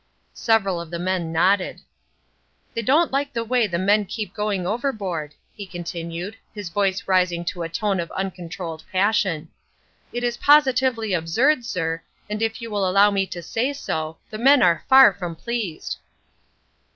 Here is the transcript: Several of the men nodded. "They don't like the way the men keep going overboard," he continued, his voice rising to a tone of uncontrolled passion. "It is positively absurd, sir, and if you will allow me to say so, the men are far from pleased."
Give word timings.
Several 0.33 0.81
of 0.81 0.89
the 0.89 0.97
men 0.97 1.31
nodded. 1.31 1.79
"They 2.73 2.81
don't 2.81 3.11
like 3.11 3.33
the 3.33 3.43
way 3.43 3.67
the 3.67 3.77
men 3.77 4.05
keep 4.05 4.33
going 4.33 4.65
overboard," 4.65 5.35
he 5.53 5.67
continued, 5.67 6.35
his 6.55 6.69
voice 6.69 7.07
rising 7.07 7.45
to 7.45 7.61
a 7.61 7.69
tone 7.69 7.99
of 7.99 8.09
uncontrolled 8.13 8.83
passion. 8.91 9.49
"It 10.11 10.23
is 10.23 10.37
positively 10.37 11.13
absurd, 11.13 11.65
sir, 11.65 12.01
and 12.27 12.41
if 12.41 12.63
you 12.63 12.71
will 12.71 12.89
allow 12.89 13.11
me 13.11 13.27
to 13.27 13.43
say 13.43 13.73
so, 13.73 14.17
the 14.31 14.39
men 14.39 14.63
are 14.63 14.83
far 14.89 15.13
from 15.13 15.35
pleased." 15.35 15.97